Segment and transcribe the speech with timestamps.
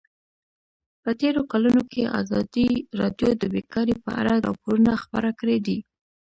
[1.03, 2.69] په تېرو کلونو کې ازادي
[2.99, 5.77] راډیو د بیکاري په اړه راپورونه خپاره کړي دي.